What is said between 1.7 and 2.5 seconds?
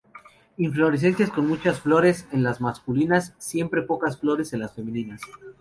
flores en